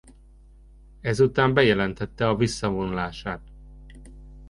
[1.01, 3.41] Ezután bejelentette a visszavonulását.